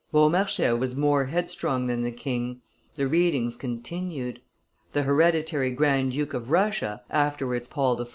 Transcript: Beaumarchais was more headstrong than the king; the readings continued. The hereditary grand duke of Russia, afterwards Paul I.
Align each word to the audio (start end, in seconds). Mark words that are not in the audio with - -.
Beaumarchais 0.11 0.79
was 0.79 0.95
more 0.95 1.25
headstrong 1.25 1.85
than 1.85 2.01
the 2.01 2.11
king; 2.11 2.61
the 2.95 3.07
readings 3.07 3.55
continued. 3.55 4.41
The 4.93 5.03
hereditary 5.03 5.69
grand 5.69 6.13
duke 6.13 6.33
of 6.33 6.49
Russia, 6.49 7.03
afterwards 7.11 7.67
Paul 7.67 8.01
I. 8.01 8.07